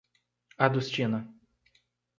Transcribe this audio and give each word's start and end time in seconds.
Adustina 0.57 1.29